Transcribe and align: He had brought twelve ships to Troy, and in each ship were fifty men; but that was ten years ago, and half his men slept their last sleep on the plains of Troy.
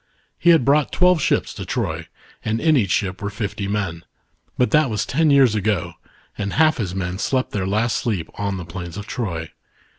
He 0.39 0.49
had 0.49 0.65
brought 0.65 0.91
twelve 0.91 1.21
ships 1.21 1.53
to 1.53 1.63
Troy, 1.63 2.07
and 2.43 2.59
in 2.59 2.75
each 2.75 2.89
ship 2.89 3.21
were 3.21 3.29
fifty 3.29 3.67
men; 3.67 4.03
but 4.57 4.71
that 4.71 4.89
was 4.89 5.05
ten 5.05 5.29
years 5.29 5.53
ago, 5.53 5.93
and 6.35 6.53
half 6.53 6.77
his 6.77 6.95
men 6.95 7.19
slept 7.19 7.51
their 7.51 7.67
last 7.67 7.97
sleep 7.97 8.27
on 8.33 8.57
the 8.57 8.65
plains 8.65 8.97
of 8.97 9.05
Troy. 9.05 9.51